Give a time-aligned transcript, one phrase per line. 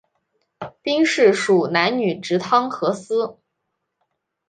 [0.81, 3.37] 兵事属南女直汤河司。